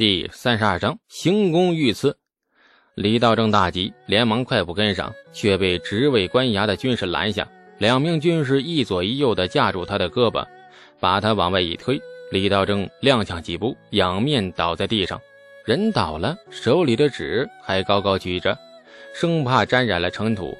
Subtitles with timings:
[0.00, 2.16] 第三十二章行宫遇刺。
[2.94, 7.46] 李道正大急，连忙快步跟上，却被职位官衙的军士拦下。
[7.76, 10.42] 两名军士一左一右的架住他的胳膊，
[11.00, 12.00] 把他往外一推。
[12.32, 15.20] 李道正踉跄几步，仰面倒在地上，
[15.66, 18.56] 人倒了，手里的纸还高高举着，
[19.12, 20.56] 生怕沾染了尘土。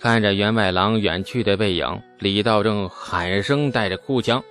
[0.00, 4.42] 看着员外郎远去的背影，李道正喊声带着哭腔。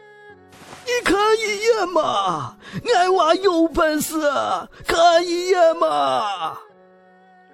[1.74, 2.55] 你看一眼嘛，
[2.96, 4.16] 俺娃有本事，
[4.86, 6.57] 看一眼嘛。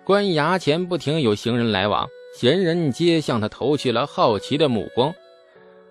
[0.03, 2.07] 官衙前不停有行人来往，
[2.37, 5.13] 闲人皆向他投去了好奇的目光。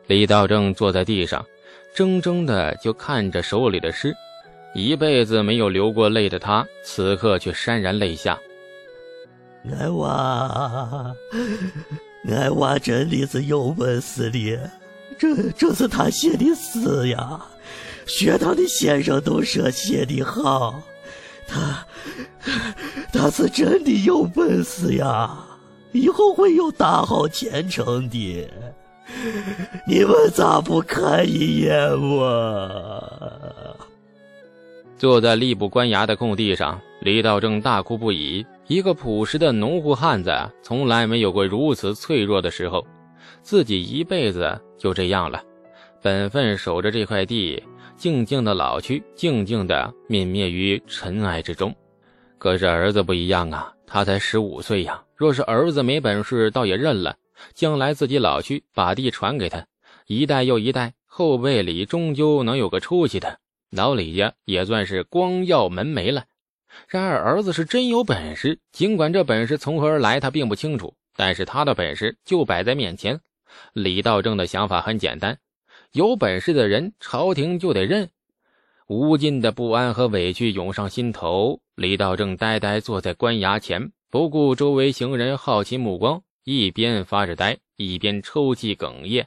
[0.07, 1.45] 李道正坐在地上，
[1.95, 4.15] 怔怔的就看着手里的诗，
[4.74, 8.38] 一辈子没有流过泪的他，此刻却潸然泪下。
[9.71, 11.15] 俺娃，
[12.29, 14.71] 俺娃真的是有本事的。
[15.19, 17.41] 这这是他写的诗呀，
[18.09, 20.83] 学堂的先生都说写的好，
[21.47, 21.87] 他
[23.13, 25.38] 他是真的有本事呀，
[25.93, 28.51] 以后会有大好前程的。
[29.87, 33.77] 你们咋不看一眼我？
[34.97, 38.45] 坐在吏部官衙的空地上，李道正大哭不已。
[38.66, 40.30] 一个朴实的农户汉子，
[40.63, 42.87] 从来没有过如此脆弱的时候。
[43.43, 45.43] 自己一辈子就这样了，
[46.02, 47.63] 本分守着这块地，
[47.99, 51.74] 静静的老去，静静的泯灭于尘埃之中。
[52.38, 55.02] 可是儿子不一样啊，他才十五岁呀。
[55.16, 57.16] 若是儿子没本事，倒也认了。
[57.54, 59.66] 将来自己老去，把地传给他，
[60.07, 63.41] 一代又一代，后辈里终究能有个出息的。
[63.71, 66.25] 老李家也算是光耀门楣了。
[66.87, 70.94] 然而儿子是真有本事，尽管这本事从何而来，他并不清楚。
[71.16, 73.21] 但是他的本事就摆在面前。
[73.72, 75.37] 李道正的想法很简单：
[75.93, 78.11] 有本事的人，朝廷就得认。
[78.87, 89.27] 无尽的不安和委屈涌上心头，李道正呆呆坐在官衙前，不顾周围行人好奇目光，一边发着呆，一边抽泣哽咽。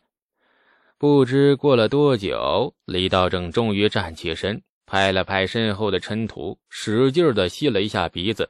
[0.97, 8.49] 不知过了多久，李道正终于站起身，拍了拍身后的尘土，使劲的吸了一下鼻子，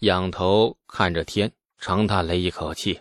[0.00, 1.50] 仰头看着天。
[1.76, 2.98] 长叹了一口气，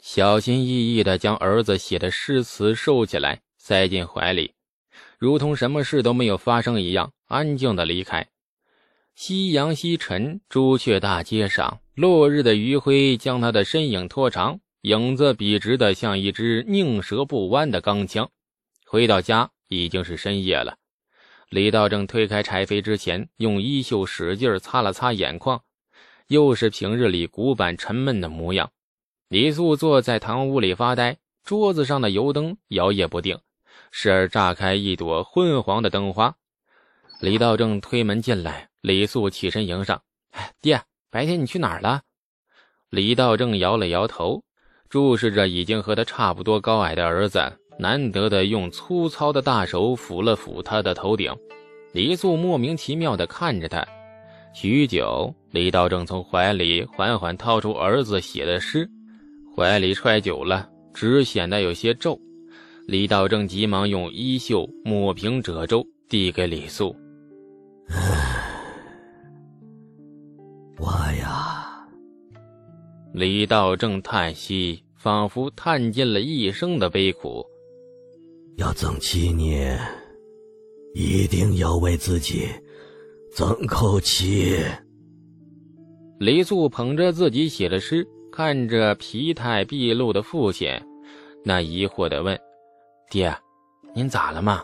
[0.00, 4.54] 小心翼翼的将儿子写的诗词收起来，塞进怀里，
[5.16, 8.26] 如同什么事都没有发生一样，安静的离开。
[9.14, 18.28] 夕阳西沉，朱雀大街上，落日的余晖将他的身影拖长，影子笔直的像一支宁折不弯的钢枪。
[18.86, 20.76] 回到家已经是深夜了，
[21.48, 25.62] 李道正推开柴扉之前，用衣袖使劲擦了擦眼眶。
[26.26, 28.72] 又是平日里古板沉闷的模样。
[29.28, 33.38] 李素坐在堂屋里发呆，桌子上的油灯摇曳不定，
[33.90, 36.34] 时而炸开一朵昏黄的灯花。
[37.20, 40.00] 李道正推门进来，李素起身迎上
[40.32, 40.80] ：“哎，爹，
[41.10, 42.02] 白天你去哪儿了？”
[42.88, 44.42] 李道正摇了摇头，
[44.88, 51.34] 注视着已经和他差不多高矮的儿子，难得的用粗糙的大手抚了抚他的头顶。
[51.92, 53.86] 李素莫名其妙的看着他。
[54.52, 58.88] 许久，李道正从怀里缓缓掏出儿子写的诗，
[59.54, 62.18] 怀里揣久了，纸显得有些皱。
[62.90, 66.96] 李道正急忙用衣袖抹平褶皱，递给李素
[70.76, 70.90] ：“我
[71.20, 71.86] 呀。”
[73.14, 77.46] 李道正叹息，仿佛叹尽了一生的悲苦。
[78.56, 79.78] 要争气呢，
[80.92, 82.48] 一定要为自己。
[83.36, 84.56] 争口气。
[86.18, 90.68] 李素捧着自己写的诗，看着疲态毕露的父亲，
[91.44, 92.36] 那疑惑的问
[93.10, 93.36] ：“爹，
[93.92, 94.62] 您咋了嘛？”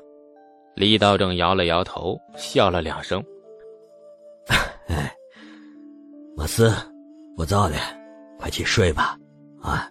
[0.77, 3.23] 李道正摇了摇头，笑了两声
[4.87, 5.13] ：“哎，
[6.37, 6.71] 没事，
[7.37, 7.77] 不早了，
[8.39, 9.19] 快去睡吧。
[9.61, 9.91] 啊，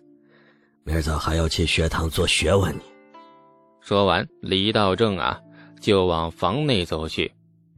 [0.86, 2.82] 明儿早还要去学堂做学问呢。”
[3.82, 5.42] 说完，李道正啊，
[5.82, 7.32] 就往房内走去。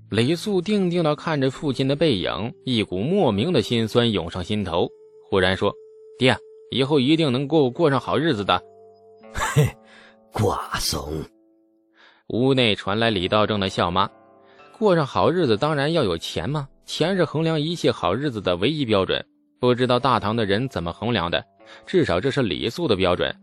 [0.10, 4.88] 李素定定的看着父亲的背影，一股莫名的心酸涌上心头。
[5.30, 5.74] 忽然说
[6.20, 6.38] ：“爹，
[6.72, 8.62] 以后一定能够过上好日子的。
[9.34, 9.68] ”嘿，
[10.32, 11.24] 瓜怂！
[12.28, 14.10] 屋内传来李道正的笑骂。
[14.78, 19.26] 过上好日子当然要有钱嘛，钱是衡量一切好日子的唯一标准。
[19.60, 21.44] 不知道大唐的人怎么衡量的，
[21.86, 23.36] 至少这是李素的标准。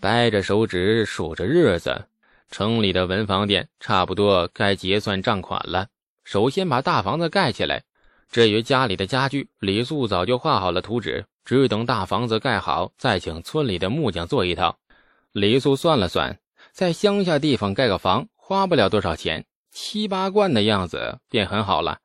[0.00, 2.04] 掰着手指数着日子。
[2.50, 5.88] 城里的文房店差不多该结算账款了。
[6.22, 7.82] 首先把大房子盖起来。
[8.30, 14.76] 至于家里的家具，李素早就画好了图纸，只等大房子盖好，再请村里的木匠做一套。
[15.34, 16.38] 李素算了算，
[16.70, 21.98] 在乡下地方盖个房，花不了多少钱，七八贯的样子便很好了。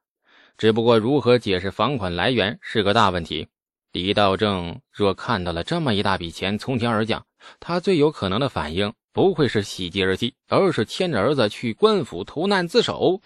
[0.57, 3.47] 只不过如何解释房款来源是个大问题。
[3.91, 7.23] 李道正若看到了这么一大笔钱从天而降，
[7.59, 13.21] 他最有可能的反应不会是喜极而泣，而是牵着儿子去官府投难自首。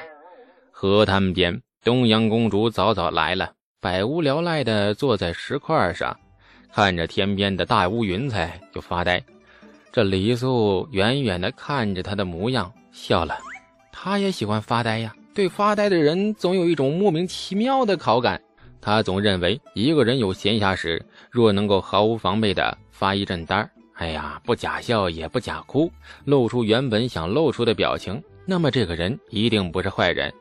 [0.69, 6.19] 河滩边，东阳公主早早来了，百无聊赖地坐在石块上，
[6.73, 9.23] 看着天边的大乌云彩就发呆。
[9.93, 13.37] 这李素远远地看着他的模样，笑了。
[13.91, 18.41] 他也喜欢发呆呀，对发呆的人总有一种莫名其妙的好感。
[18.81, 20.99] 他总认为，一个人有闲暇时，
[21.29, 25.91] 若能够毫无防备地发一阵呆哎呀，不假笑也不假哭，
[26.25, 30.33] 露出原本想露出的表情，那么这个人一定不是坏人。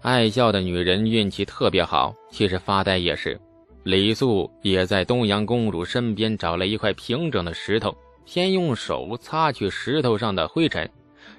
[0.00, 3.40] 爱笑的女人运气特别好，其实发呆也是。
[3.84, 10.88] 李素也在东阳公主身边找了一块平整的石头，先用手擦去石头上的灰尘，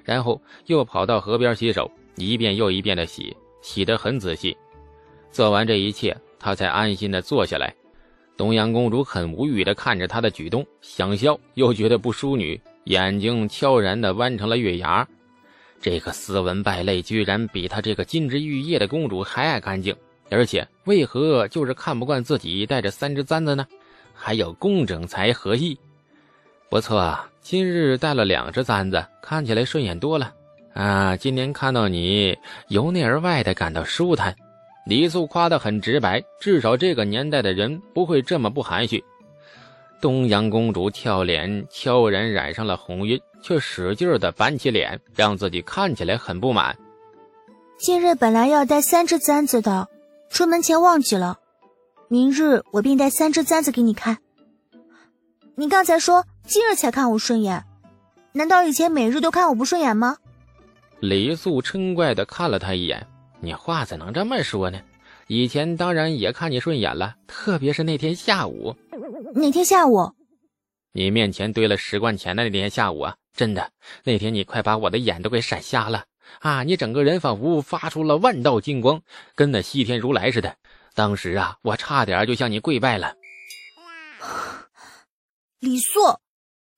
[0.02, 4.56] 然后又跑到河边洗手，一遍又一遍的洗，洗得很仔细。
[5.30, 6.16] 做完这一切。
[6.36, 7.74] 他才安心的坐下来，
[8.36, 15.08] 东阳公主很无语的看着他的举动，想笑又觉得不淑女，眼睛悄然的弯成了月牙。
[15.80, 19.96] 这个斯文败类居然比他这个金枝玉叶的公主还爱干净，
[20.28, 23.66] 而且为何就是看不惯自己带着三只簪子呢？
[24.12, 25.78] 还有工整才和意。
[26.68, 30.34] 不错，今日带了两只簪子，看起来顺眼多了。
[30.72, 32.36] 啊，今天看到你，
[32.68, 34.34] 由内而外的感到舒坦。
[34.86, 39.02] 李素夸得很直白，至少这个年代的人不会这么不含蓄。
[40.00, 46.76] 东阳公主俏脸悄然染上了红晕，却使劲的板起脸，让自己看起来很不满。
[47.78, 49.88] 今日本来要带三只簪子的，
[50.28, 51.38] 出门前忘记了，
[52.08, 54.18] 明日我便带三只簪子给你看。
[55.56, 57.64] 你刚才说今日才看我顺眼，
[58.32, 60.18] 难道以前每日都看我不顺眼吗？
[61.00, 63.06] 李素嗔怪的看了他一眼。
[63.40, 64.80] 你话怎能这么说呢？
[65.26, 68.76] 以前当然也看你顺眼了，特别是那天下午。
[69.34, 70.12] 哪天下午？
[70.92, 73.16] 你面前堆了十贯钱的那天下午啊！
[73.34, 73.70] 真的，
[74.04, 76.04] 那天你快把我的眼都给闪瞎了
[76.40, 76.62] 啊！
[76.62, 79.00] 你整个人仿佛发出了万道金光，
[79.34, 80.54] 跟那西天如来似的。
[80.94, 83.14] 当时啊，我差点就向你跪拜了。
[85.58, 86.00] 李素，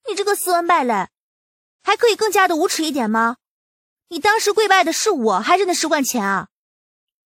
[0.09, 1.07] 你这个斯文败类，
[1.83, 3.37] 还可以更加的无耻一点吗？
[4.09, 6.47] 你当时跪拜的是我还是那十贯钱啊？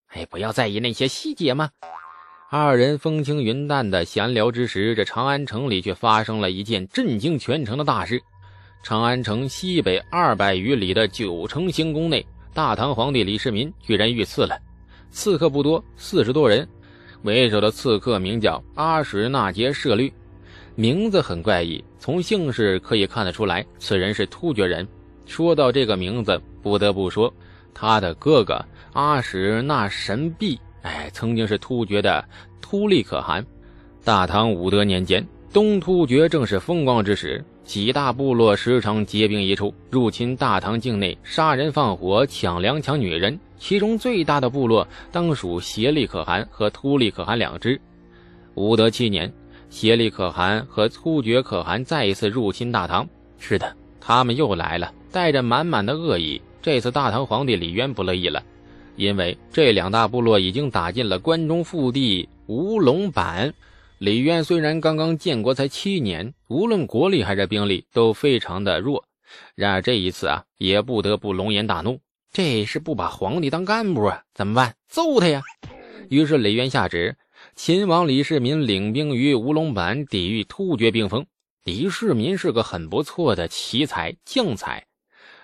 [0.07, 1.69] 哎，不要在意那些细节嘛。
[2.50, 8.22] 二人风轻云淡的闲聊之时，这长安城里却发生了一件震惊全城的大事。
[8.83, 14.60] 长安城西北二百余里的九成行宫内，大唐皇帝李世民居然遇刺了。
[15.12, 16.68] 刺客不多，四十多人。
[17.22, 20.12] 为首的刺客名叫阿史那杰舍律，
[20.75, 24.88] 名字很怪异，从姓氏可以看得出来，此人是突厥人。
[25.25, 27.33] 说到这个名字，不得不说。
[27.73, 32.25] 他的哥哥阿史那神臂，哎，曾经是突厥的
[32.62, 33.45] 突利可汗。
[34.03, 43.39] 大唐武德年间，东突厥正是风光之时，几大部落时常结兵一处，入侵大唐境内，杀人放火，抢粮抢女人。
[43.57, 47.79] 其中最大的部落当属协力可汗和突利可汗两支。
[48.56, 49.31] 武德七年，
[49.71, 53.07] 协力可汗和突厥可汗再一次入侵大唐。
[53.39, 56.39] 是的，他们又来了，带着满满的恶意。
[56.62, 58.44] 这次大唐皇帝李渊不乐意了，
[58.95, 63.51] 因为这两大部落已经打进了关中腹地乌龙坂。
[63.97, 69.04] 李渊虽然刚刚建国才七年，无论国力还是兵力都非常的弱，
[69.56, 71.99] 然而这一次啊，也不得不龙颜大怒。
[72.31, 74.21] 这是不把皇帝当干部啊？
[74.33, 74.75] 怎么办？
[74.87, 75.42] 揍他呀！
[76.09, 77.16] 于是李渊下旨，
[77.63, 81.23] 秦王李世民领兵于乌龙坂抵御突厥兵锋。
[81.63, 84.83] 李世民是个很不错的奇才将才。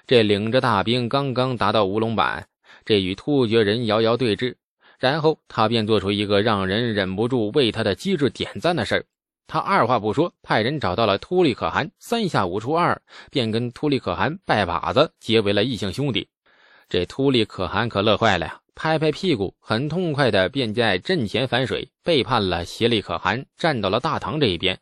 [0.07, 2.43] 这领着大兵刚刚达到乌龙坂，
[2.83, 4.55] 这与突厥人遥遥对峙，
[4.97, 9.05] 然后他便做出一个让人忍不住为他的机智点赞的事儿。
[9.45, 16.27] 他二话不说，派人找到了突利可汗，三下五除二便跟突利可汗拜把子结为了异姓兄弟。
[16.89, 24.77] 这突利可汗可乐坏了呀，拍拍屁股，很痛快的便在阵前反水，背叛了协力可汗，站到了大唐这一边。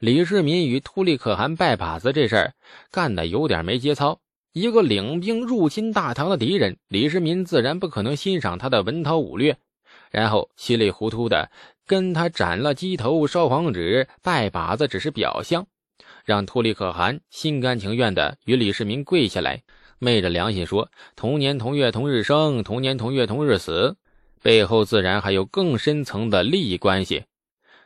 [0.00, 2.54] 李世民与突利可汗拜把子这事儿
[2.90, 4.18] 干的有点没节操。
[4.52, 9.56] 一个领兵入侵大唐的敌人，李世民自然不可能欣赏他的文韬武略，
[10.10, 11.48] 然后稀里糊涂的
[11.86, 15.64] 跟他斩了鸡头、烧黄纸、拜把子，只是表象，
[16.24, 19.62] 让突利可汗心甘情愿的与李世民跪下来，
[20.02, 23.94] 昧着良心说同年同月同日生，同年同月同日死，
[24.42, 27.22] 背后自然还有更深层的利益关系。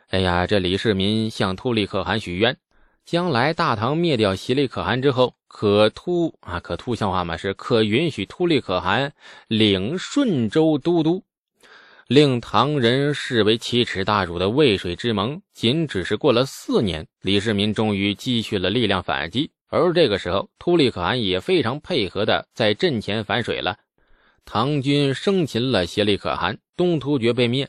[0.07, 2.57] 哎呀，这李世民向突利可汗许愿。
[3.05, 7.37] 将来大唐灭掉协力可汗之后，可突啊，可突像话吗？
[7.37, 9.13] 是可允许突利可汗
[9.47, 11.23] 领顺州都督。
[12.07, 19.51] 令唐人视为奇耻大辱的渭水之盟，仅只是过了四年，李世民终于积蓄了力量反击。
[19.69, 23.77] 而这个时候，突利可汗也非常配合的在阵前反水了。
[24.45, 27.67] 唐军生擒了协力可汗，东突厥被灭。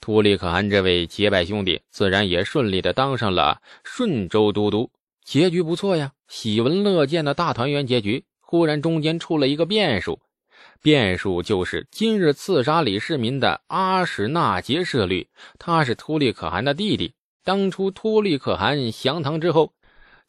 [0.00, 4.90] 突利可汗这位结拜兄弟，自然也顺利的当上了顺州都督。
[5.24, 8.24] 结局不错呀，喜闻乐见的大团圆结局。
[8.40, 10.20] 忽然中间出了一个变数。
[10.80, 15.28] 变数就是今日刺杀李世民的阿史那杰舍律，
[15.58, 17.12] 他是突利可汗的弟弟。
[17.44, 19.72] 当初突利可汗降唐之后，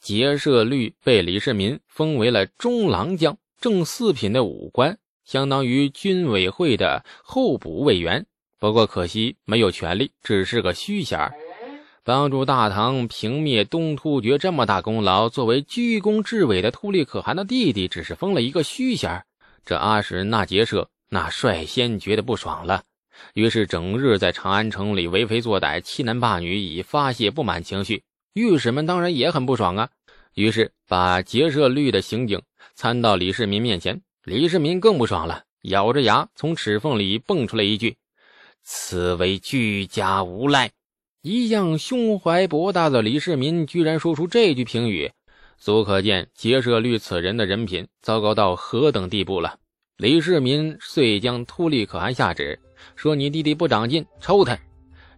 [0.02, 8.26] 杰舍律被李世民封为了中郎将，正四品的武官，相当于军委会的候补委员。
[8.60, 11.32] 不过可惜没有权力，只是个虚衔。
[12.04, 19.24] 帮助大唐平灭东突厥这么大功劳，作为居功至伟的突利可汗的弟弟，只是封了一个虚衔。
[19.66, 22.84] 这阿史那杰社那率先觉得不爽了，
[23.34, 28.02] 于是整日在长安城里为非作歹、欺男霸女，以发泄不满情绪。
[28.34, 29.90] 御史们当然也很不爽啊，
[30.36, 32.42] 于是把结社律的刑警
[32.76, 34.02] 参到李世民面前。
[34.24, 37.98] 李世民更不爽了，咬着牙从齿缝里蹦出来一句
[38.64, 40.70] ：“此为居家无赖。”
[41.22, 45.12] 一向胸怀博大的李世民居然说出这句评语。
[45.58, 49.58] 足可见结社律此人的人品糟糕到何等地步了。
[49.98, 52.58] 李世民遂将突利可汗下旨，
[52.96, 54.58] 说：“你弟弟不长进，抽他。”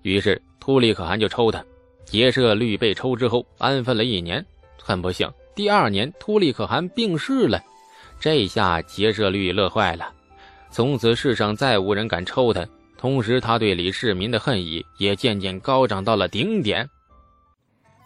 [0.02, 1.64] 于是突利可汗就抽他。
[2.06, 4.46] 结社率被抽之后，安分了一年。
[4.82, 7.62] 很不幸，第二年突利可汗病逝了。
[8.20, 10.12] 这下结社率乐坏了，
[10.72, 12.68] 从此世上再无人敢抽他。
[12.98, 16.90] 同时，他对李世民的恨意也渐渐高涨到了顶点。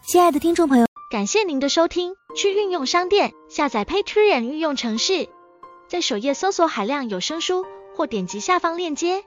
[0.08, 0.86] 亲爱的听众朋友。
[1.12, 5.30] 感谢您的收听，去运用商店下载 Patreon 运用城市，
[5.88, 7.64] 在首页搜索海量有声书，
[7.96, 9.24] 或点击下方链接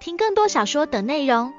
[0.00, 1.52] 听更多小说等内容。